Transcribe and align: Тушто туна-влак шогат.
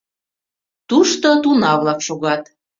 Тушто 0.89 1.27
туна-влак 1.43 1.99
шогат. 2.07 2.43